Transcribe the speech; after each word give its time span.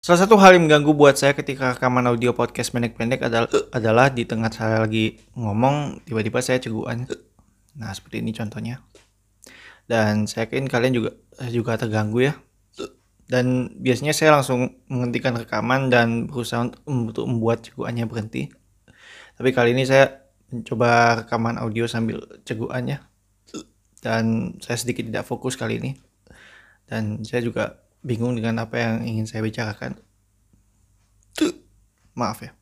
Salah 0.00 0.24
satu 0.24 0.40
hal 0.40 0.56
yang 0.56 0.64
mengganggu 0.64 0.96
buat 0.96 1.12
saya 1.20 1.36
ketika 1.36 1.76
rekaman 1.76 2.08
audio 2.08 2.32
podcast 2.32 2.72
pendek-pendek 2.72 3.20
adalah, 3.20 3.52
adalah 3.68 4.08
di 4.08 4.24
tengah 4.24 4.48
saya 4.48 4.80
lagi 4.80 5.20
ngomong, 5.36 6.00
tiba-tiba 6.08 6.40
saya 6.40 6.56
ceguan. 6.56 7.04
Nah, 7.76 7.92
seperti 7.92 8.24
ini 8.24 8.32
contohnya. 8.32 8.80
Dan 9.84 10.24
saya 10.24 10.48
yakin 10.48 10.72
kalian 10.72 10.96
juga 10.96 11.10
juga 11.52 11.76
terganggu 11.76 12.32
ya. 12.32 12.34
Dan 13.28 13.76
biasanya 13.76 14.16
saya 14.16 14.40
langsung 14.40 14.80
menghentikan 14.88 15.36
rekaman 15.36 15.92
dan 15.92 16.32
berusaha 16.32 16.72
untuk 16.88 17.28
membuat 17.28 17.68
ceguannya 17.68 18.08
berhenti. 18.08 18.48
Tapi 19.36 19.52
kali 19.52 19.76
ini 19.76 19.84
saya 19.84 20.32
mencoba 20.48 21.22
rekaman 21.28 21.60
audio 21.60 21.84
sambil 21.84 22.24
ceguannya. 22.48 23.04
Dan 24.00 24.56
saya 24.64 24.80
sedikit 24.80 25.04
tidak 25.04 25.28
fokus 25.28 25.60
kali 25.60 25.76
ini. 25.76 25.92
Dan 26.88 27.20
saya 27.20 27.44
juga 27.44 27.84
bingung 28.00 28.36
dengan 28.36 28.64
apa 28.64 28.76
yang 28.80 28.94
ingin 29.04 29.26
saya 29.28 29.44
bicarakan. 29.44 29.96
Maaf 32.16 32.44
ya. 32.44 32.59